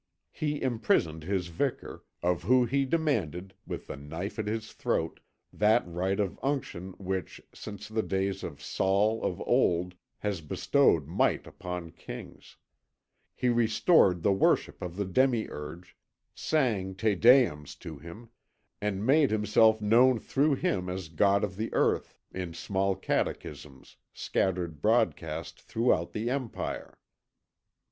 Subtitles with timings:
[0.31, 5.19] He imprisoned his Vicar, of whom he demanded, with the knife at his throat,
[5.53, 11.45] that rite of unction which, since the days of Saul of old, has bestowed might
[11.45, 12.57] upon kings;
[13.35, 15.95] he restored the worship of the demiurge,
[16.33, 18.29] sang Te Deums to him,
[18.81, 24.81] and made himself known through him as God of the earth, in small catechisms scattered
[24.81, 26.97] broadcast throughout the Empire.